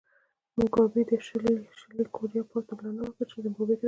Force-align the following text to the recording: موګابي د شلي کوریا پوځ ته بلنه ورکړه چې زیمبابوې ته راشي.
موګابي 0.57 1.01
د 1.09 1.11
شلي 1.25 2.03
کوریا 2.15 2.43
پوځ 2.49 2.63
ته 2.67 2.73
بلنه 2.77 2.99
ورکړه 3.03 3.25
چې 3.29 3.35
زیمبابوې 3.43 3.67
ته 3.75 3.75
راشي. 3.75 3.79